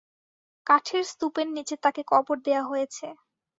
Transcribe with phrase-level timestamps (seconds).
[0.67, 3.05] কাঠের স্তূপের নিচে তাকে কবর দেয়া হয়েছে।